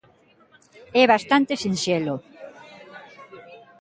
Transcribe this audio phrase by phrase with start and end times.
[1.01, 2.15] É bastante sinxelo.